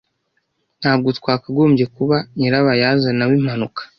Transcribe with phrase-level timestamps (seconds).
[0.81, 3.81] Ntabwo twakagombye kuba nyirabayazana w'impanuka.